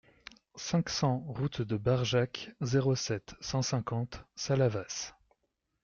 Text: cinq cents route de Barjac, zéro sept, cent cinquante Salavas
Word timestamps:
cinq 0.55 0.89
cents 0.89 1.19
route 1.27 1.61
de 1.61 1.77
Barjac, 1.77 2.55
zéro 2.61 2.95
sept, 2.95 3.35
cent 3.39 3.61
cinquante 3.61 4.25
Salavas 4.35 5.13